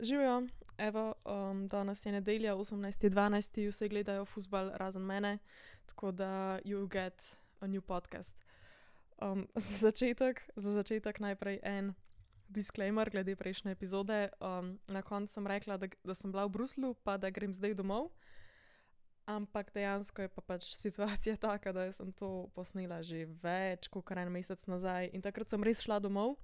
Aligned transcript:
živijo, 0.00 0.46
evo, 0.78 1.14
um, 1.24 1.68
danes 1.68 2.06
je 2.06 2.12
nedelja, 2.12 2.54
18.12. 2.54 3.68
vse 3.68 3.88
gledajo 3.88 4.24
futbal 4.24 4.70
razen 4.74 5.02
mene, 5.02 5.38
tako 5.86 6.12
da 6.12 6.58
you 6.64 6.88
get 6.88 7.38
a 7.60 7.66
new 7.66 7.82
podcast. 7.82 8.36
Um, 9.22 9.48
za, 9.54 9.90
začetek, 9.90 10.50
za 10.56 10.72
začetek 10.72 11.20
najprej 11.20 11.60
en 11.62 11.94
disclaimer 12.48 13.10
glede 13.10 13.36
prejšnje 13.36 13.72
epizode. 13.72 14.28
Um, 14.40 14.78
na 14.86 15.02
koncu 15.02 15.32
sem 15.32 15.46
rekla, 15.46 15.76
da, 15.76 15.86
da 16.04 16.14
sem 16.14 16.32
bila 16.32 16.46
v 16.46 16.50
Bruslu, 16.50 16.94
pa 16.94 17.16
da 17.16 17.30
grem 17.30 17.54
zdaj 17.54 17.74
domov. 17.74 18.10
Ampak 19.26 19.74
dejansko 19.74 20.22
je 20.22 20.28
pa 20.28 20.40
pač 20.40 20.64
situacija 20.74 21.36
taka, 21.48 21.72
da 21.72 21.92
sem 21.92 22.12
to 22.12 22.48
posnela 22.54 23.02
že 23.02 23.26
več 23.42 23.88
kot 23.88 24.10
en 24.16 24.32
mesec 24.32 24.66
nazaj 24.66 25.10
in 25.12 25.22
takrat 25.22 25.50
sem 25.50 25.62
res 25.62 25.82
šla 25.84 25.98
domov 26.00 26.38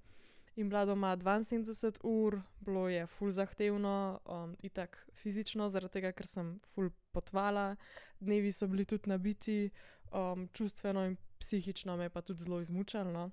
in 0.56 0.68
bila 0.68 0.84
doma 0.84 1.16
72 1.16 1.98
ur, 2.02 2.40
bilo 2.60 2.88
je 2.88 3.06
ful 3.06 3.30
zahtevno, 3.30 4.20
um, 4.24 4.56
itak 4.62 5.08
fizično, 5.12 5.68
zaradi 5.68 5.92
tega, 5.92 6.12
ker 6.12 6.26
sem 6.26 6.60
ful 6.74 6.90
potvala, 7.12 7.76
dnevi 8.20 8.52
so 8.52 8.68
bili 8.70 8.84
tudi 8.84 9.10
nabiti, 9.10 9.70
um, 10.12 10.48
čustveno 10.52 11.04
in 11.06 11.16
psihično 11.38 11.96
me 11.96 12.04
je 12.04 12.10
pa 12.10 12.20
tudi 12.20 12.44
zelo 12.44 12.60
izmučalo. 12.60 13.30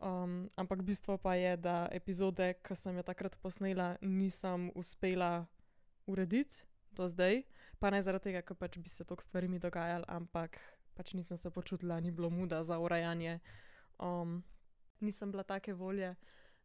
Um, 0.00 0.50
ampak 0.56 0.82
bistvo 0.82 1.18
pa 1.18 1.34
je, 1.34 1.56
da 1.56 1.88
epizode, 1.92 2.54
ki 2.62 2.76
sem 2.76 2.96
jo 2.96 3.02
takrat 3.02 3.36
posnela, 3.42 3.96
nisem 4.00 4.70
uspela 4.74 5.46
urediti 6.06 6.64
do 6.90 7.08
zdaj, 7.08 7.42
pa 7.78 7.90
ne 7.90 8.02
zaradi 8.02 8.30
tega, 8.30 8.42
ker 8.42 8.56
pač 8.56 8.78
bi 8.78 8.88
se 8.88 9.04
toliko 9.04 9.22
stvari 9.22 9.48
mi 9.48 9.58
dogajalo, 9.58 10.04
ampak 10.08 10.58
pač 10.94 11.14
nisem 11.14 11.36
se 11.36 11.50
počutila, 11.50 12.00
ni 12.00 12.10
bilo 12.10 12.30
muda 12.30 12.62
za 12.62 12.78
urejanje. 12.78 13.40
Um, 13.98 14.42
nisem 15.00 15.30
bila 15.30 15.42
take 15.42 15.72
volje 15.72 16.14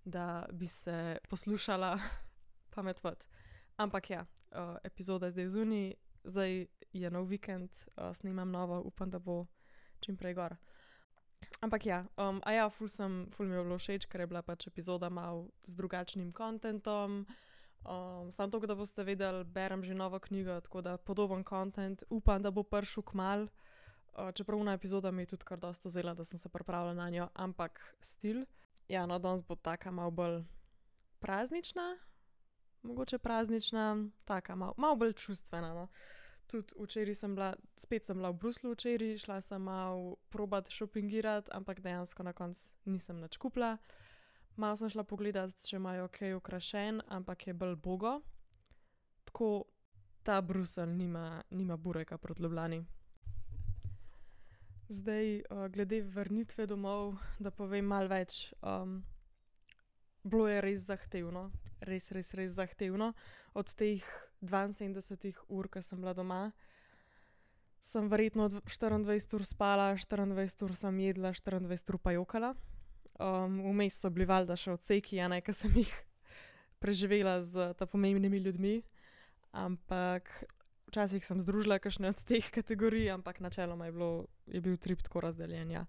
da 0.05 0.45
bi 0.51 0.67
se 0.67 1.17
poslušala 1.29 1.99
pametvati. 2.75 3.27
Ampak 3.77 4.09
ja, 4.09 4.25
uh, 4.51 4.77
epizoda 4.83 5.25
je 5.25 5.31
zdaj 5.31 5.47
zunaj, 5.49 5.93
zdaj 6.23 6.67
je 6.93 7.11
nov 7.11 7.25
vikend, 7.25 7.69
uh, 7.97 8.13
snimam 8.15 8.51
novo, 8.51 8.81
upam, 8.81 9.09
da 9.09 9.19
bo 9.19 9.45
čim 9.99 10.17
prej 10.17 10.33
gor. 10.33 10.55
Ampak 11.61 11.85
ja, 11.85 12.05
um, 12.17 12.41
a 12.43 12.51
ja, 12.51 12.69
ful, 12.69 12.87
sem, 12.87 13.27
ful 13.31 13.47
mi 13.47 13.55
je 13.55 13.63
bilo 13.63 13.77
všeč, 13.77 14.07
ker 14.07 14.23
je 14.23 14.27
bila 14.27 14.41
pač 14.43 14.67
epizoda 14.67 15.09
malo 15.09 15.47
z 15.67 15.75
drugačnim 15.75 16.31
kontentom. 16.31 17.25
Um, 17.87 18.31
Sam 18.31 18.51
to, 18.51 18.59
da 18.59 18.75
boste 18.75 19.03
vedeli, 19.03 19.43
berem 19.43 19.83
že 19.83 19.95
novo 19.95 20.19
knjigo, 20.19 20.59
tako 20.61 20.81
da 20.81 20.97
podoben 20.97 21.43
kontent, 21.43 22.03
upam, 22.09 22.43
da 22.43 22.51
bo 22.51 22.63
prišel 22.63 23.03
k 23.03 23.15
mal. 23.15 23.47
Uh, 24.15 24.31
čeprav 24.35 24.59
na 24.63 24.75
epizoda 24.75 25.11
mi 25.11 25.23
je 25.23 25.35
tudi 25.35 25.47
kar 25.47 25.59
dosto 25.59 25.89
zela, 25.89 26.13
da 26.13 26.23
sem 26.23 26.39
se 26.39 26.49
pripravila 26.49 26.93
na 26.93 27.09
njo, 27.09 27.29
ampak 27.33 27.79
stil. 27.99 28.45
Ja, 28.89 29.05
no, 29.05 29.19
danes 29.19 29.43
bo 29.43 29.55
tako 29.55 29.91
malo 29.91 30.11
bolj 30.11 30.43
praznična, 31.19 31.97
mogoče 32.81 33.17
praznična, 33.17 34.05
tako 34.25 34.55
malo 34.55 34.73
mal 34.77 34.95
bolj 34.95 35.13
čustvena. 35.13 35.73
No. 35.73 35.87
Tudi 36.47 36.73
včeraj 36.79 37.13
sem 37.13 37.35
bila, 37.35 37.53
spet 37.75 38.05
sem 38.05 38.17
bila 38.17 38.31
v 38.31 38.37
Bruslu, 38.41 38.71
včeraj 38.73 39.17
šla 39.17 39.41
sem 39.41 39.61
malo 39.61 40.15
probat 40.29 40.69
šopingirati, 40.69 41.51
ampak 41.53 41.79
dejansko 41.79 42.23
na 42.23 42.33
koncu 42.33 42.73
nisem 42.85 43.21
nič 43.21 43.37
kupila. 43.37 43.77
Malo 44.55 44.75
sem 44.75 44.89
šla 44.89 45.03
pogledat, 45.03 45.53
če 45.53 45.77
imajo 45.77 46.07
kaj 46.07 46.33
ukrašen, 46.33 47.01
ampak 47.07 47.47
je 47.47 47.53
bolj 47.53 47.75
bogo. 47.75 48.21
Tako 49.23 49.65
ta 50.23 50.41
Brusel 50.41 50.89
nima, 50.89 51.43
nima 51.49 51.77
bureka 51.77 52.17
proti 52.17 52.41
Ljubljani. 52.41 52.85
Zdaj, 54.89 55.35
uh, 55.37 55.67
glede 55.69 56.01
vrnitve 56.01 56.65
domov, 56.65 57.19
da 57.37 57.51
povem 57.53 57.85
malo 57.85 58.09
več. 58.09 58.55
Um, 58.65 59.03
bilo 60.25 60.47
je 60.49 60.63
res 60.65 60.87
zahtevno, 60.89 61.51
res, 61.85 62.07
res, 62.09 62.31
res 62.33 62.55
zahtevno. 62.57 63.11
Od 63.53 63.69
teh 63.77 64.01
72 64.41 65.37
ur, 65.45 65.69
ki 65.69 65.83
sem 65.85 66.01
bila 66.01 66.15
doma, 66.17 66.39
sem 67.85 68.09
verjetno 68.09 68.49
24 68.49 69.37
ur 69.37 69.45
spala, 69.45 69.91
24 69.93 70.65
ur 70.65 70.73
sem 70.81 71.01
jedla, 71.05 71.35
24 71.37 71.93
ur 71.93 72.01
pa 72.01 72.17
jokala. 72.17 72.55
Um, 73.21 73.61
vmes 73.69 74.01
so 74.01 74.09
bili 74.09 74.25
valjda 74.25 74.57
še 74.57 74.73
odseki, 74.73 75.21
a 75.21 75.29
ne, 75.29 75.43
ki 75.45 75.53
sem 75.53 75.83
jih 75.83 75.93
preživela 76.81 77.37
z 77.45 77.75
ta 77.77 77.85
pomembnimi 77.85 78.41
ljudmi. 78.41 78.79
Ampak 79.53 80.33
včasih 80.89 81.21
sem 81.25 81.41
združila 81.41 81.79
kakšne 81.79 82.09
od 82.09 82.19
teh 82.25 82.49
kategorij, 82.49 83.11
ampak 83.13 83.39
načeloma 83.39 83.87
je, 83.87 83.93
bilo, 83.93 84.11
je 84.49 84.61
bil 84.61 84.77
trip 84.77 85.01
tako 85.05 85.21
razdeljen. 85.21 85.71
Ja. 85.71 85.85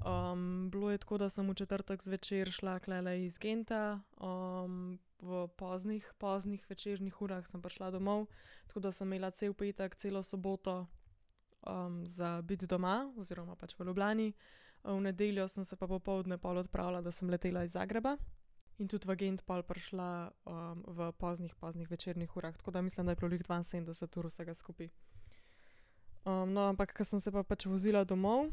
Um, 0.00 0.70
bilo 0.72 0.90
je 0.90 0.98
tako, 0.98 1.18
da 1.20 1.28
sem 1.28 1.44
v 1.44 1.54
četrtek 1.54 2.02
zvečer 2.02 2.50
šla 2.50 2.78
klele 2.80 3.20
iz 3.24 3.38
Genta, 3.38 4.00
um, 4.16 4.98
v 5.20 5.48
poznih, 5.60 6.14
poznih 6.18 6.64
večernih 6.68 7.22
urah 7.22 7.44
sem 7.44 7.60
prišla 7.60 7.90
domov, 7.92 8.26
tako 8.66 8.80
da 8.80 8.92
sem 8.92 9.12
imela 9.12 9.30
cel 9.30 9.52
petek, 9.52 9.96
celo 10.00 10.22
soboto 10.22 10.86
um, 11.68 12.00
za 12.06 12.40
biti 12.42 12.66
doma, 12.66 13.12
oziroma 13.16 13.56
pač 13.56 13.76
v 13.76 13.84
Ljubljani. 13.84 14.32
V 14.84 15.00
nedeljo 15.00 15.44
sem 15.48 15.64
se 15.64 15.76
pa 15.76 15.86
popovdne 15.86 16.38
pol 16.40 16.56
odpravila, 16.56 17.02
da 17.04 17.12
sem 17.12 17.28
letela 17.28 17.64
iz 17.64 17.76
Zagreba 17.76 18.16
in 18.80 18.88
tudi 18.88 19.06
v 19.06 19.16
Gent 19.20 19.44
pol 19.44 19.62
prišla 19.62 20.32
um, 20.48 20.80
v 20.88 21.12
poznih, 21.20 21.52
poznih 21.60 21.90
večernih 21.90 22.32
urah, 22.36 22.56
tako 22.56 22.72
da 22.72 22.82
mislim, 22.82 23.06
da 23.06 23.12
je 23.12 23.20
bilo 23.20 23.32
jih 23.36 23.44
72 23.44 24.18
ur 24.18 24.26
vsega 24.26 24.54
skupaj. 24.54 24.88
Um, 26.24 26.52
no, 26.52 26.68
ampak, 26.72 26.96
ko 26.96 27.04
sem 27.04 27.20
se 27.20 27.32
pa 27.32 27.44
pač 27.44 27.68
vozila 27.68 28.04
domov, 28.04 28.48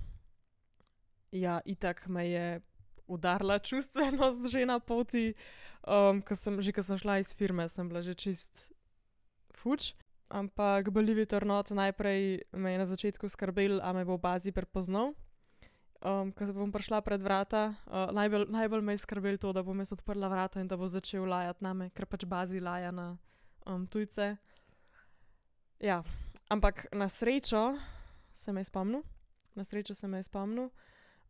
ja, 1.31 1.59
itak 1.65 2.07
me 2.07 2.27
je 2.27 2.47
udarila 3.07 3.59
čustvenost 3.59 4.51
že 4.51 4.67
na 4.67 4.79
poti, 4.79 5.33
um, 5.87 6.21
ko 6.21 6.35
sem, 6.35 6.59
že 6.61 6.75
ko 6.75 6.83
sem 6.83 6.99
šla 6.99 7.19
iz 7.23 7.31
firme, 7.31 7.67
sem 7.71 7.87
bila 7.87 8.03
že 8.03 8.15
čist 8.15 8.71
fuč. 9.55 9.95
Ampak 10.27 10.91
bolj 10.91 11.15
vitrnot 11.15 11.71
najprej 11.71 12.43
me 12.51 12.75
je 12.75 12.77
na 12.77 12.83
začetku 12.83 13.31
skrbel, 13.31 13.79
a 13.79 13.95
me 13.95 14.03
bo 14.03 14.19
v 14.19 14.27
bazi 14.27 14.51
prepoznal. 14.51 15.15
Um, 15.97 16.29
ko 16.29 16.45
bom 16.53 16.69
prišla 16.69 17.01
pred 17.01 17.17
vrata, 17.25 17.73
uh, 17.89 18.13
najbolj, 18.13 18.45
najbolj 18.53 18.83
me 18.85 18.93
je 18.93 19.01
skrbelo 19.01 19.41
to, 19.41 19.49
da 19.49 19.63
bom 19.65 19.79
jaz 19.81 19.95
odprla 19.95 20.29
vrata 20.29 20.61
in 20.61 20.67
da 20.69 20.77
bo 20.77 20.85
začel 20.85 21.25
lajati 21.25 21.65
name, 21.65 21.89
ker 21.89 22.05
pač 22.05 22.25
bazi 22.29 22.61
laja 22.61 22.91
na 22.93 23.17
um, 23.65 23.87
tujce. 23.89 24.35
Ja, 25.81 26.03
ampak 26.53 26.85
na 26.93 27.09
srečo 27.09 27.79
se 28.33 28.53
me 28.53 28.61
je 28.61 28.69
spomnil, 28.69 29.01
na 29.57 29.63
srečo 29.65 29.97
se 29.97 30.07
me 30.07 30.21
je 30.21 30.29
spomnil. 30.29 30.69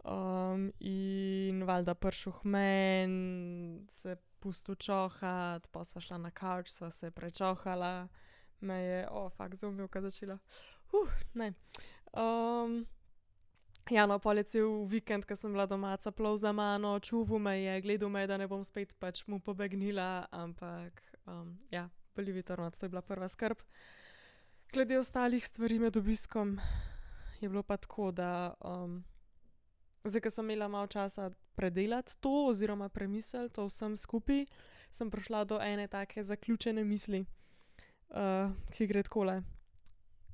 Um, 0.03 0.72
in 0.79 1.63
valjda 1.63 1.95
pršuh 1.95 2.44
men, 2.44 3.88
se 3.89 4.17
pusto 4.39 4.75
čohat, 4.75 5.72
pa 5.72 5.83
sva 5.83 6.03
šla 6.03 6.19
na 6.27 6.31
kavč, 6.31 6.69
sva 6.72 6.91
se 6.91 7.11
prečohala, 7.11 8.07
me 8.59 8.77
je, 8.83 9.00
o, 9.09 9.25
oh, 9.25 9.31
fakt, 9.31 9.59
zumil, 9.59 9.88
kad 9.88 10.03
začela. 10.03 10.38
Uf, 10.91 11.11
ne. 11.33 11.53
Um, 12.11 12.85
Ja, 13.90 14.03
no, 14.06 14.18
pol 14.20 14.42
je 14.42 14.44
cel 14.52 14.72
vikend, 14.92 15.24
ko 15.24 15.36
sem 15.40 15.53
bila 15.56 15.64
doma, 15.64 15.94
caplov 16.03 16.36
za 16.42 16.52
mano, 16.52 16.98
čuvu 17.00 17.40
me 17.40 17.53
je, 17.62 17.81
gledal 17.81 18.09
me 18.12 18.25
je, 18.25 18.28
da 18.28 18.38
ne 18.38 18.48
bom 18.48 18.64
spet 18.68 18.98
pač 19.00 19.22
mu 19.31 19.40
pobegnila, 19.40 20.28
ampak 20.31 21.00
um, 21.24 21.53
ja, 21.72 21.86
bili 22.16 22.36
vitorno, 22.36 22.68
to 22.72 22.84
je 22.86 22.92
bila 22.92 23.02
prva 23.02 23.30
skrb. 23.31 23.64
Glede 24.74 24.98
ostalih 25.00 25.46
stvari 25.46 25.80
med 25.80 25.98
obiskom 25.98 26.58
je 27.40 27.48
bilo 27.50 27.64
pa 27.64 27.78
tako, 27.78 28.12
da 28.12 28.58
um, 28.59 29.00
zdaj, 30.04 30.22
ko 30.22 30.34
sem 30.36 30.50
imela 30.50 30.68
malo 30.68 30.92
časa 30.92 31.31
predelati 31.56 32.19
to, 32.19 32.52
oziroma 32.52 32.90
premisliti 32.90 33.56
to 33.56 33.69
vsem 33.72 33.96
skupaj, 33.98 34.46
sem 34.92 35.12
prišla 35.12 35.46
do 35.48 35.62
ene 35.64 35.88
take 35.88 36.24
zaključene 36.24 36.84
misli, 36.84 37.24
uh, 38.12 38.52
ki 38.75 38.88
gre 38.92 39.08
takole. 39.08 39.40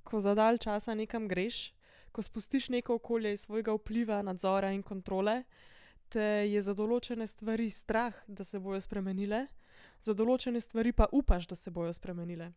Ko 0.04 0.20
za 0.20 0.34
dalj 0.34 0.58
časa 0.66 0.98
nekam 0.98 1.30
greš, 1.30 1.70
ko 2.14 2.22
spustiš 2.22 2.70
neko 2.70 2.96
okolje 2.96 3.34
iz 3.34 3.42
svojega 3.42 3.74
vpliva, 3.74 4.22
nadzora 4.22 4.72
in 4.72 4.84
kontrole, 4.84 5.44
te 6.10 6.26
je 6.50 6.62
za 6.62 6.74
določene 6.78 7.28
stvari 7.28 7.70
strah, 7.70 8.14
da 8.28 8.46
se 8.46 8.60
bodo 8.60 8.80
spremenile, 8.82 9.48
za 10.02 10.14
določene 10.14 10.62
stvari 10.62 10.94
pa 10.94 11.10
upaš, 11.12 11.48
da 11.50 11.58
se 11.58 11.74
bodo 11.74 11.94
spremenile. 11.94 12.52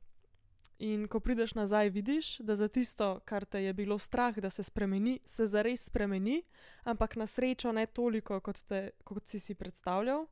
In 0.85 1.07
ko 1.09 1.23
prideš 1.25 1.55
nazaj, 1.57 1.89
vidiš, 1.89 2.35
da 2.45 2.53
za 2.57 2.69
tisto, 2.69 3.15
kar 3.25 3.47
te 3.49 3.63
je 3.65 3.73
bilo 3.73 3.97
strah, 3.99 4.37
da 4.37 4.51
se 4.53 4.63
spremeni, 4.63 5.17
se 5.25 5.47
zares 5.49 5.87
spremeni, 5.89 6.43
ampak 6.85 7.17
na 7.17 7.25
srečo 7.27 7.73
ne 7.73 7.87
toliko, 7.87 8.43
kot, 8.45 8.61
te, 8.69 8.91
kot 9.05 9.25
si 9.25 9.41
si 9.41 9.57
predstavljal. 9.57 10.27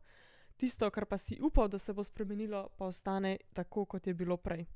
Tisto, 0.61 0.91
kar 0.93 1.09
pa 1.09 1.17
si 1.19 1.41
upal, 1.41 1.73
da 1.73 1.81
se 1.81 1.97
bo 1.97 2.05
spremenilo, 2.05 2.69
pa 2.77 2.93
ostane 2.93 3.39
tako, 3.57 3.89
kot 3.89 4.07
je 4.07 4.15
bilo 4.15 4.37
prej 4.37 4.67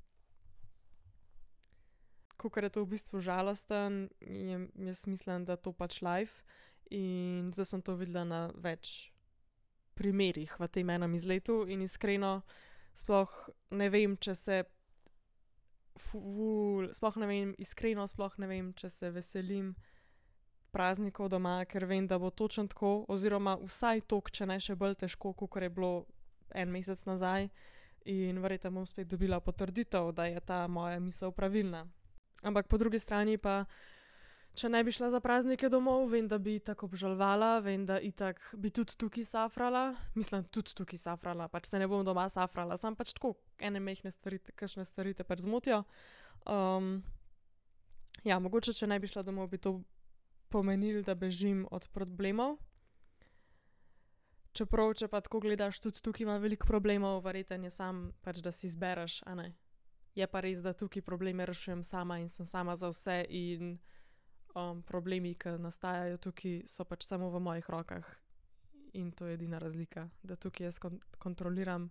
kako 2.38 2.60
je 2.60 2.70
to 2.70 2.84
v 2.84 2.92
bistvu 2.94 3.20
žalosten, 3.20 4.08
je, 4.20 4.68
jaz 4.86 5.06
mislim, 5.06 5.44
da 5.44 5.56
to 5.56 5.72
pač 5.72 6.00
life. 6.02 6.42
In 6.90 7.50
zdaj 7.52 7.66
sem 7.66 7.82
to 7.82 7.98
videla 7.98 8.24
na 8.24 8.40
več 8.56 9.12
primerih 9.98 10.54
v 10.58 10.68
tem 10.70 10.90
enem 10.94 11.14
izletu, 11.18 11.66
in 11.68 11.82
iskreno, 11.82 12.40
sploh 12.96 13.32
ne 13.70 13.90
vem, 13.90 14.16
če 14.16 14.34
se. 14.34 14.64
Ful, 15.98 16.86
sploh 16.94 17.16
ne 17.18 17.26
vem, 17.26 17.54
iskreno, 17.58 18.06
sploh 18.06 18.38
ne 18.38 18.46
vem, 18.46 18.70
če 18.72 18.88
se 18.88 19.10
veselim 19.10 19.72
praznikov 20.70 21.32
doma, 21.32 21.64
ker 21.66 21.88
vem, 21.90 22.06
da 22.06 22.20
bo 22.22 22.30
točno 22.30 22.68
tako, 22.70 23.02
oziroma 23.10 23.56
vsaj 23.58 24.04
tok, 24.06 24.30
če 24.30 24.46
ne 24.46 24.60
še 24.62 24.76
bolj 24.78 24.94
težko, 25.02 25.32
kot 25.34 25.58
je 25.58 25.72
bilo 25.74 26.06
en 26.54 26.70
mesec 26.70 27.02
nazaj, 27.08 27.48
in 28.08 28.38
verjetno 28.38 28.70
bom 28.78 28.86
spet 28.86 29.08
dobila 29.10 29.40
potrditev, 29.42 30.12
da 30.14 30.28
je 30.30 30.40
ta 30.40 30.66
moja 30.70 31.00
misel 31.02 31.34
pravilna. 31.34 31.82
Ampak 32.42 32.68
po 32.68 32.78
drugi 32.78 32.98
strani 32.98 33.38
pa, 33.38 33.64
če 34.54 34.70
ne 34.70 34.82
bi 34.84 34.92
šla 34.94 35.10
za 35.10 35.20
praznike 35.20 35.68
domov, 35.68 36.06
vem, 36.12 36.28
da 36.30 36.38
bi 36.38 36.58
tako 36.62 36.86
obžalovala, 36.86 37.58
vem, 37.64 37.86
da 37.86 37.98
itak 37.98 38.42
bi 38.54 38.70
tudi 38.70 38.94
tukaj 38.98 39.26
safrala, 39.26 39.96
mislim, 40.14 40.46
tudi 40.54 40.74
tukaj 40.78 40.98
safrala, 41.02 41.48
pač 41.50 41.66
se 41.66 41.78
ne 41.78 41.88
bom 41.90 42.04
doma 42.06 42.28
safrala, 42.30 42.78
sam 42.78 42.96
pač 42.98 43.12
tako 43.16 43.34
ene 43.58 43.82
mehne 43.82 44.10
stvari, 44.14 44.38
kakšne 44.54 44.86
stvari 44.86 45.16
te 45.18 45.26
pač 45.26 45.42
zmotijo. 45.46 45.82
Um, 46.46 47.02
ja, 48.24 48.38
mogoče, 48.38 48.74
če 48.74 48.86
ne 48.86 49.00
bi 49.02 49.10
šla 49.10 49.26
domov, 49.26 49.50
bi 49.50 49.58
to 49.58 49.80
pomenilo, 50.48 51.02
da 51.02 51.18
bežim 51.18 51.66
od 51.70 51.90
problemov. 51.92 52.56
Čeprav, 54.54 54.94
če 54.98 55.10
pa 55.10 55.20
tako 55.22 55.42
gledaš, 55.44 55.78
tudi 55.82 56.02
tukaj 56.02 56.24
ima 56.24 56.38
veliko 56.42 56.66
problemov, 56.66 57.20
verjetno 57.26 57.66
je 57.66 57.74
sam, 57.74 58.08
pač 58.22 58.40
da 58.42 58.54
si 58.54 58.66
izbereš, 58.70 59.20
a 59.26 59.34
ne. 59.38 59.52
Je 60.18 60.26
pa 60.26 60.40
res, 60.42 60.58
da 60.66 60.72
tukaj 60.74 61.02
probleme 61.06 61.46
rešujem 61.46 61.82
sama 61.86 62.16
in 62.18 62.28
sem 62.28 62.46
sama 62.46 62.74
za 62.76 62.88
vse, 62.90 63.20
in 63.28 63.76
um, 64.54 64.82
problemi, 64.82 65.34
ki 65.38 65.58
nastajajo 65.62 66.18
tukaj, 66.18 66.64
so 66.66 66.82
pač 66.84 67.06
samo 67.06 67.30
v 67.30 67.40
mojih 67.40 67.68
rokah. 67.70 68.08
In 68.98 69.12
to 69.12 69.28
je 69.28 69.36
edina 69.38 69.60
razlika, 69.62 70.08
da 70.22 70.34
tukaj 70.36 70.66
jaz 70.66 70.80
kon 70.82 70.98
kontroliram 71.22 71.90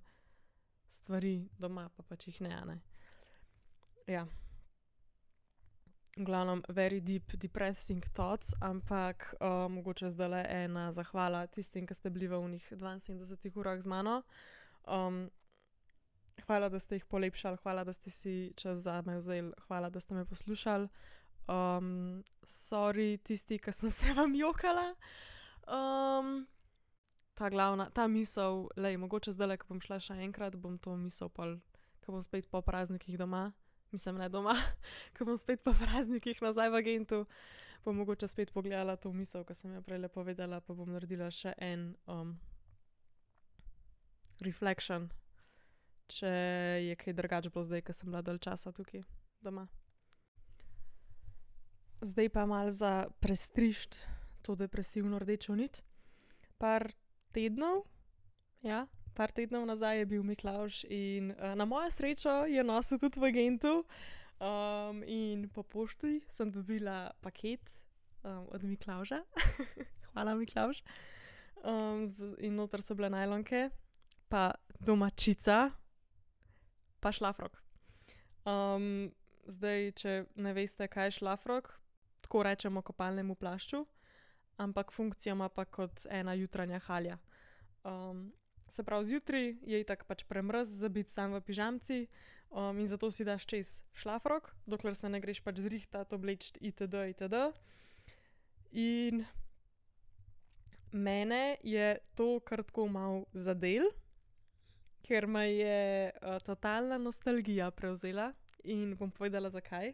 stvari, 0.92 1.48
doma 1.60 1.88
pa 1.96 2.04
pač 2.04 2.28
jih 2.28 2.42
ne, 2.44 2.60
ne. 2.68 2.78
Ja. 4.12 4.26
V 6.18 6.26
glavnem, 6.28 6.66
very 6.68 7.00
deep 7.00 7.32
depressing 7.40 8.04
thoughts, 8.12 8.52
ampak 8.60 9.36
mogoče 9.70 10.10
zdajle 10.12 10.44
ena 10.50 10.90
zahvala 10.92 11.46
tistim, 11.48 11.88
ki 11.88 11.96
ste 11.96 12.10
bili 12.10 12.28
v 12.28 12.42
onih 12.42 12.72
dvainsedemdesetih 12.76 13.56
urah 13.56 13.80
z 13.80 13.88
mano. 13.88 14.24
Hvala, 16.45 16.69
da 16.69 16.80
ste 16.80 16.95
jih 16.95 17.06
polepšali, 17.06 17.57
hvala, 17.63 17.84
da 17.84 17.94
ste 17.94 18.10
si 18.10 18.54
čas 18.56 18.78
zame 18.78 19.18
vzeli, 19.18 19.51
hvala, 19.68 19.89
da 19.89 20.00
ste 20.00 20.13
me 20.13 20.25
poslušali. 20.25 20.88
sori 22.44 23.18
tisti, 23.18 23.57
ke 23.57 23.72
sem 23.72 23.92
se 23.92 24.13
vam 24.13 24.36
jokala. 24.36 24.95
ta 27.34 27.50
glavna, 27.50 27.89
ta 27.89 28.07
misel, 28.07 28.68
glej, 28.75 28.98
mogoče 28.98 29.31
zdajle, 29.31 29.57
ke 29.57 29.66
bom 29.69 29.81
šla 29.81 30.00
še 30.00 30.18
enkrat, 30.25 30.56
bom 30.57 30.78
to 30.81 30.95
misel 30.98 31.30
pol, 31.30 31.60
ke 32.01 32.12
bom 32.12 32.24
spet 32.24 32.50
po 32.50 32.62
praznikih 32.62 33.18
doma, 33.18 33.51
mislim, 33.92 34.18
ne 34.18 34.30
doma, 34.30 34.56
ke 35.16 35.25
bom 35.25 35.38
spet 35.38 35.62
po 35.63 35.74
praznikih 35.78 36.42
nazaj 36.42 36.72
v 36.74 36.81
Gentu, 36.81 37.25
bom 37.86 37.95
mogoče 37.95 38.28
spet 38.28 38.51
pogledala 38.51 38.98
to 38.98 39.13
misel, 39.13 39.45
ke 39.45 39.54
sem 39.54 39.75
jo 39.75 39.81
prejle 39.86 40.10
povedala, 40.10 40.62
pa 40.62 40.74
bom 40.74 40.90
naredila 40.90 41.30
še 41.30 41.54
en 41.62 41.94
reflection, 44.42 45.12
če 46.07 46.31
je 46.88 46.95
kaj 46.95 47.13
drugače 47.13 47.50
bilo 47.50 47.65
zdaj, 47.65 47.81
ke 47.81 47.94
sem 47.94 48.09
bila 48.09 48.21
dalj 48.21 48.39
časa 48.44 48.71
tukaj 48.71 49.04
doma. 49.44 49.68
Zdaj 52.01 52.30
pa 52.30 52.45
malo 52.45 52.71
za 52.71 53.07
prestriči 53.19 54.00
to 54.42 54.56
depresivno 54.56 55.19
rdečo 55.19 55.56
nit. 55.56 55.81
Par 56.57 56.88
tednov, 57.33 57.83
ja, 58.62 58.86
par 59.18 59.33
tednov 59.33 59.65
nazaj 59.65 60.00
je 60.00 60.06
bil 60.06 60.24
Miklavž 60.24 60.86
in 60.89 61.33
na 61.56 61.65
mojo 61.65 61.89
srečo 61.92 62.45
je 62.45 62.63
nosil 62.63 63.00
tudi 63.00 63.19
v 63.19 63.31
Gentu. 63.33 63.83
in 65.06 65.50
po 65.50 65.63
pošti 65.63 66.21
sem 66.30 66.51
dobila 66.51 67.12
paket 67.21 67.65
od 68.24 68.63
Miklavža, 68.63 69.24
hvala, 70.13 70.36
Miklavž. 70.36 70.81
in 72.39 72.56
noter 72.56 72.81
so 72.81 72.95
bile 72.95 73.09
najlonke 73.09 73.69
pa 74.30 74.51
domaćica 74.80 75.71
pa 77.00 77.12
šlafrok. 77.12 77.62
zdaj, 79.48 79.92
če 79.92 80.14
ne 80.36 80.54
veste, 80.54 80.88
kaj 80.88 81.08
je 81.08 81.18
šlafrok, 81.20 81.72
tako 82.22 82.44
rečemo 82.44 82.82
kopalnemu 82.82 83.36
plašču, 83.36 83.86
ampak 84.58 84.92
funkcijo 84.92 85.36
ima 85.36 85.50
pa 85.50 85.66
kot 85.66 86.06
ena 86.10 86.34
jutranja 86.34 86.80
halja. 86.80 87.18
se 88.70 88.84
pravi, 88.84 89.06
zjutraj 89.06 89.56
je 89.62 89.80
itak 89.80 90.04
pač 90.06 90.24
premrz 90.24 90.68
za 90.68 90.90
biti 90.90 91.12
sam 91.12 91.34
v 91.34 91.42
pižamici, 91.42 92.08
in 92.52 92.88
zato 92.88 93.12
si 93.12 93.24
daš 93.24 93.46
čez 93.46 93.84
šlafrok, 93.94 94.56
dokler 94.66 94.96
se 94.96 95.10
ne 95.10 95.20
greš 95.20 95.40
pač 95.44 95.60
zrihtat, 95.60 96.14
obleč 96.14 96.52
itd., 96.60 97.08
itd. 97.12 97.36
In 98.72 99.26
mene 100.92 101.58
je 101.64 101.98
to 102.16 102.40
kar 102.40 102.64
tako 102.64 102.88
malo 102.88 103.26
zadelo, 103.34 103.92
ker 105.07 105.27
me 105.27 105.45
je 105.54 106.12
totalna 106.45 106.98
nostalgija 107.00 107.71
prevzela, 107.71 108.33
in 108.63 108.95
bom 108.95 109.12
povedala, 109.12 109.50
zakaj. 109.50 109.94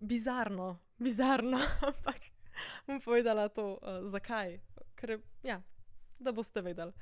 bizarno, 0.00 0.78
bizarno, 0.98 1.58
ampak 1.88 2.20
bom 2.86 3.00
povedala 3.00 3.48
to, 3.48 3.78
zakaj. 4.02 4.58
Ker, 4.98 5.18
ja, 5.42 5.62
da 6.18 6.32
boste 6.32 6.62
vedeli. 6.62 6.92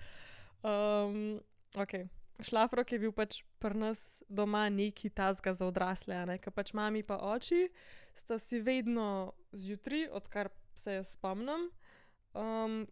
okej, 1.77 2.09
šlafrok 2.41 2.93
je 2.93 2.99
bil 2.99 3.13
pač 3.13 3.41
pri 3.63 3.79
nas 3.79 4.23
doma 4.29 4.69
nekaj 4.69 5.15
takega 5.15 5.55
za 5.55 5.67
odrasle, 5.67 6.17
a 6.17 6.25
ne, 6.29 6.39
ke 6.39 6.51
pač 6.51 6.75
mami 6.77 7.03
pa 7.03 7.17
oči 7.17 7.69
sta 8.17 8.39
si 8.39 8.61
vedno 8.61 9.33
zjutraj, 9.53 10.09
odkar 10.13 10.51
se 10.75 10.99
jaz 10.99 11.15
spomnim, 11.17 11.71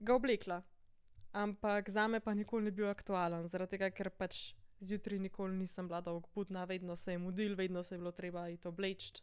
ga 0.00 0.14
oblekla. 0.14 0.62
Ampak 1.34 1.90
zame 1.90 2.20
pa 2.20 2.34
nikoli 2.34 2.64
ni 2.64 2.70
bil 2.70 2.86
aktualen, 2.86 3.48
zaradi 3.50 3.74
tega, 3.74 3.88
ker 3.90 4.10
pač 4.14 4.52
zjutraj 4.78 5.18
nikoli 5.18 5.56
nisem 5.58 5.88
bila 5.90 5.98
dolgo 6.00 6.30
budna, 6.34 6.64
vedno 6.64 6.96
se 6.96 7.12
je 7.12 7.18
mudilo, 7.18 7.56
vedno 7.56 7.82
se 7.82 7.94
je 7.94 7.98
bilo 7.98 8.12
treba 8.12 8.48
iti 8.48 8.68
obleč, 8.68 9.22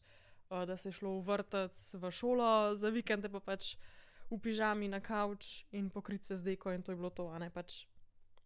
da 0.49 0.77
se 0.77 0.89
je 0.89 0.97
šlo 0.99 1.13
v 1.19 1.23
vrtec, 1.29 1.93
v 1.95 2.11
šolo, 2.11 2.75
za 2.75 2.91
vikende 2.91 3.31
pa 3.31 3.39
pač 3.39 3.77
v 4.31 4.39
pižami 4.39 4.91
na 4.91 4.99
kavč 4.99 5.63
in 5.71 5.89
pokriti 5.89 6.25
se 6.25 6.35
z 6.35 6.43
deko 6.43 6.75
in 6.75 6.83
to 6.83 6.91
je 6.91 6.99
bilo 6.99 7.09
to, 7.09 7.29
a 7.31 7.39
ne, 7.39 7.49
pač. 7.49 7.85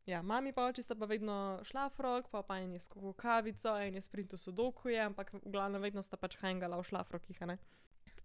Ja, 0.06 0.22
mami 0.22 0.54
pa 0.54 0.68
oči 0.70 0.86
sta 0.86 0.94
pa 0.94 1.10
vedno 1.10 1.66
šlafrok, 1.66 2.30
pol 2.30 2.44
pa 2.46 2.60
en 2.62 2.78
je 2.78 2.86
skuhal 2.86 3.18
kavico, 3.18 3.74
en 3.74 3.98
je 3.98 4.02
sprintal 4.06 4.38
sudokuje, 4.38 5.02
ampak 5.02 5.34
v 5.34 5.42
glavnem 5.50 5.82
vedno 5.82 6.06
sta 6.06 6.22
pač 6.22 6.38
hangala 6.38 6.78
v 6.78 6.86
šlafrokih, 6.86 7.42
a 7.42 7.50
ne. 7.50 7.58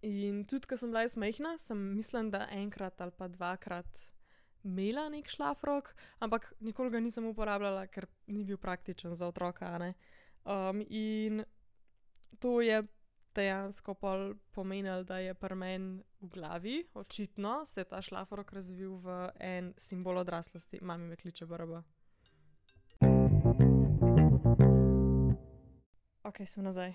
In 0.05 0.45
tudi 0.45 0.69
ke 0.69 0.77
sem 0.77 0.93
bila 0.93 1.01
jaz 1.01 1.17
majhna, 1.17 1.57
sem 1.57 1.81
mislim, 1.97 2.29
da 2.29 2.45
enkrat 2.53 3.01
ali 3.01 3.13
pa 3.17 3.25
dvakrat 3.25 3.89
imela 4.63 5.09
neki 5.09 5.29
šlafrok, 5.29 5.93
ampak 6.19 6.53
nikoli 6.59 6.89
ga 6.89 6.99
nisem 6.99 7.25
uporabljala, 7.25 7.87
ker 7.87 8.07
ni 8.27 8.43
bil 8.45 8.57
praktičen 8.57 9.15
za 9.15 9.27
otroka, 9.27 9.77
ne. 9.77 9.93
in 10.89 11.43
to 12.39 12.61
je 12.61 12.83
dejansko 13.35 13.93
pol 13.93 14.33
pomenilo, 14.51 15.03
da 15.03 15.17
je 15.17 15.33
pri 15.33 15.55
meni 15.55 16.03
v 16.21 16.27
glavi 16.27 16.83
očitno 16.93 17.65
se 17.65 17.83
ta 17.83 18.01
šlafrok 18.01 18.53
razvil 18.53 18.97
v 18.97 19.29
en 19.39 19.73
simbol 19.77 20.17
odraslosti. 20.17 20.79
Mami 20.81 21.07
me 21.07 21.15
kliče, 21.15 21.45
b. 21.45 21.55
Okej, 26.23 26.45
sem 26.45 26.63
nazaj. 26.63 26.93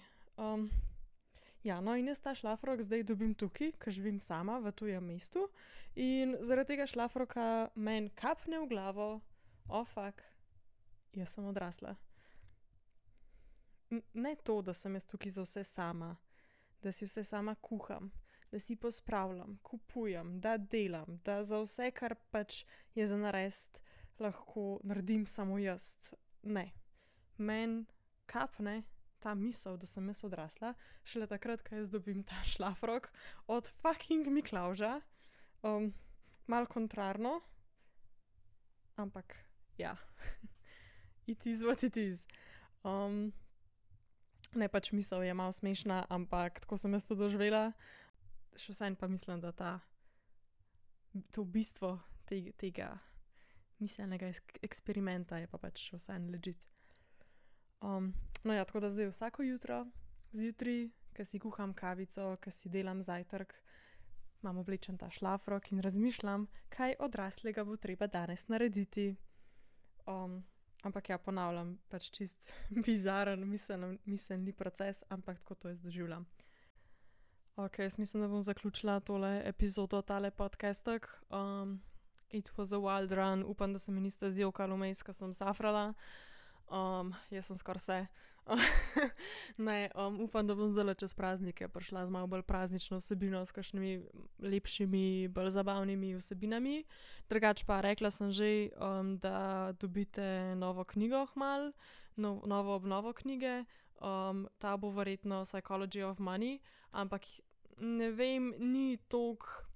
Ja, 1.66 1.80
no, 1.80 1.96
in 1.98 2.08
jaz 2.08 2.20
ta 2.22 2.34
šlafrok 2.34 2.80
zdaj 2.86 3.02
dobim 3.08 3.34
tukaj, 3.34 3.72
ke 3.82 3.90
živim 3.90 4.20
sama 4.20 4.58
v 4.62 4.72
tujem 4.72 5.04
mestu, 5.04 5.48
in 5.94 6.36
zaradi 6.40 6.74
tega 6.74 6.86
šlafroka 6.86 7.68
meni 7.74 8.10
kapne 8.14 8.62
v 8.62 8.70
glavo: 8.70 9.20
"O, 9.68 9.84
fak, 9.84 10.22
jaz 11.12 11.34
sem 11.34 11.44
odrasla." 11.44 11.96
ne 14.14 14.36
to, 14.36 14.62
da 14.62 14.72
sem 14.72 14.94
jaz 14.94 15.04
tukaj 15.06 15.30
za 15.30 15.42
vse 15.42 15.64
sama, 15.64 16.16
da 16.82 16.92
si 16.92 17.06
vse 17.06 17.24
sama 17.24 17.54
kuham, 17.54 18.10
da 18.52 18.58
si 18.58 18.76
pospravljam, 18.76 19.58
kupujem, 19.62 20.40
da 20.40 20.56
delam, 20.56 21.20
da 21.24 21.42
za 21.42 21.60
vse, 21.62 21.90
kar 21.90 22.14
pač 22.30 22.64
je 22.94 23.06
za 23.06 23.16
narediti, 23.16 23.80
lahko 24.18 24.80
naredim 24.82 25.26
samo 25.26 25.58
jaz. 25.58 25.96
Ne. 26.42 26.72
Meni 27.38 27.84
kapne 28.26 28.82
ta 29.18 29.34
misel, 29.34 29.76
da 29.76 29.86
sem 29.86 30.06
jaz 30.08 30.24
odrasla, 30.24 30.74
šele 31.04 31.26
takrat, 31.26 31.62
ke 31.62 31.76
jaz 31.76 31.90
dobim 31.90 32.22
ta 32.24 32.38
šlafrok 32.52 33.10
od 33.46 33.70
fucking 33.82 34.26
Miklavža. 34.26 35.00
malo 36.46 36.66
kontrarno, 36.66 37.40
ampak 38.96 39.36
ja, 39.78 39.96
it 41.26 41.46
is 41.46 41.62
what 41.62 41.82
it 41.82 41.96
is. 41.96 42.26
ne, 44.54 44.68
pač 44.68 44.92
misel 44.92 45.22
je 45.22 45.34
malo 45.34 45.52
smešna, 45.52 46.06
ampak 46.08 46.60
tako 46.60 46.78
sem 46.78 46.92
jaz 46.92 47.04
to 47.04 47.14
doživela. 47.14 47.72
Še 48.56 48.72
vseeno 48.72 48.96
pa 48.96 49.08
mislim, 49.08 49.40
da 49.40 49.52
ta, 49.52 49.80
to 51.32 51.44
bistvo 51.44 51.98
tega 52.26 52.94
miselnega 53.78 54.30
eksperimenta 54.62 55.38
je 55.38 55.48
pa 55.50 55.58
pač 55.58 55.90
vseeno 55.92 56.32
legit. 57.82 58.14
no, 58.44 58.54
ja, 58.54 58.64
tako 58.64 58.80
da 58.80 58.90
zdaj 58.90 59.08
vsako 59.08 59.42
jutro 59.42 59.86
zjutraj, 60.36 60.88
ke 61.12 61.24
si 61.24 61.38
kuham 61.38 61.74
kavico, 61.74 62.36
ke 62.40 62.50
si 62.50 62.68
delam 62.68 63.02
zajtrk, 63.02 63.54
imam 64.42 64.58
oblečen 64.58 64.98
ta 64.98 65.10
šlafrok 65.10 65.72
in 65.72 65.80
razmišljam, 65.80 66.46
kaj 66.68 66.98
odraslega 66.98 67.64
bo 67.64 67.76
treba 67.76 68.06
danes 68.06 68.48
narediti. 68.48 69.14
ampak 70.82 71.08
ja, 71.08 71.18
ponavljam, 71.18 71.78
pač 71.88 72.10
čist 72.10 72.52
bizaren, 72.86 73.48
miselni, 73.48 73.98
miselni 74.04 74.52
proces, 74.52 75.04
ampak 75.08 75.38
tako 75.38 75.54
to 75.54 75.68
jaz 75.68 75.82
doživljam. 75.82 76.26
Ok, 77.56 77.78
jaz 77.78 77.98
mislim, 77.98 78.22
da 78.22 78.28
bom 78.28 78.42
zaključila 78.42 79.00
tole 79.00 79.42
epizodo, 79.44 80.02
tale 80.02 80.30
podcastek. 80.30 81.08
Um, 81.30 81.80
it 82.30 82.50
was 82.56 82.72
a 82.72 82.76
wild 82.76 83.12
run, 83.12 83.42
upam, 83.42 83.72
da 83.72 83.78
se 83.78 83.92
mi 83.92 84.00
niste 84.00 84.30
zjokali 84.30 84.74
vmes, 84.74 85.02
ker 85.02 85.14
sem 85.14 85.32
safrala. 85.32 85.94
Um, 86.70 87.14
jaz 87.30 87.46
sem 87.46 87.58
skoraj 87.58 87.82
vse. 87.82 88.06
ne, 89.58 89.90
um, 89.94 90.20
upam, 90.20 90.46
da 90.46 90.54
bom 90.54 90.70
zdaj 90.70 90.94
čez 90.94 91.14
praznike 91.14 91.68
prišla 91.68 92.06
z 92.06 92.10
malo 92.10 92.26
bolj 92.26 92.42
praznično 92.46 92.98
vsebino, 92.98 93.42
s 93.42 93.52
kakšnimi 93.52 94.02
lepšimi, 94.38 95.28
bolj 95.28 95.50
zabavnimi 95.50 96.14
vsebinami. 96.14 96.84
Drugač 97.28 97.64
pa 97.66 97.80
rekla 97.80 98.10
sem 98.10 98.30
že, 98.30 98.70
um, 98.78 99.18
da 99.18 99.72
dobite 99.78 100.54
novo 100.54 100.84
knjigo, 100.84 101.26
mal, 101.34 101.72
no, 102.16 102.42
novo 102.46 102.74
obnovo 102.74 103.12
knjige. 103.12 103.64
Um, 103.96 104.46
ta 104.58 104.76
bo 104.76 104.90
verjetno 104.90 105.42
Psychology 105.44 106.04
of 106.04 106.18
Money, 106.18 106.60
ampak 106.92 107.24
ne 107.80 108.10
vem, 108.10 108.54
ni 108.58 108.96
toliko 109.08 109.66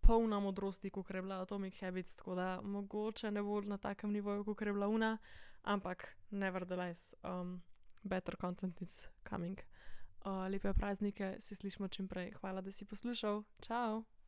polna 0.00 0.40
modrosti, 0.40 0.90
kot 0.90 1.10
je 1.10 1.22
bila 1.22 1.40
Atomic 1.40 1.80
Habits, 1.82 2.16
tako 2.16 2.34
da 2.34 2.60
mogoče 2.62 3.30
ne 3.30 3.42
bo 3.42 3.60
na 3.60 3.78
takem 3.78 4.12
nivoju, 4.12 4.44
kot 4.44 4.62
je 4.62 4.72
bila 4.72 4.88
Una, 4.88 5.18
ampak 5.64 6.16
nevertheless. 6.30 7.14
Um, 7.24 7.62
better 8.04 8.36
content 8.36 8.82
is 8.82 9.08
coming. 9.24 9.58
Uh, 10.24 10.48
lepe 10.50 10.74
praznike, 10.74 11.36
se 11.38 11.54
slišmo 11.54 11.88
čim 11.88 12.08
prej. 12.08 12.32
Hvala, 12.40 12.60
da 12.60 12.72
si 12.72 12.84
poslušal. 12.84 13.42
Ciao! 13.60 14.19